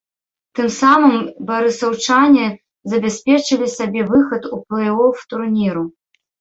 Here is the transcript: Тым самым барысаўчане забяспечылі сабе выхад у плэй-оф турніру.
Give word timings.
Тым 0.59 0.67
самым 0.83 1.13
барысаўчане 1.49 2.47
забяспечылі 2.95 3.69
сабе 3.77 4.01
выхад 4.11 4.43
у 4.53 4.63
плэй-оф 4.67 5.17
турніру. 5.33 5.89